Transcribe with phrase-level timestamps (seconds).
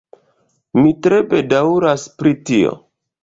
[0.79, 2.73] Mi tre bedaŭras pri tio.